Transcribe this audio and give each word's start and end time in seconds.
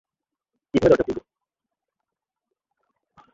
কিভাবে 0.73 0.89
দরজা 0.91 1.03
খুলব? 1.07 1.19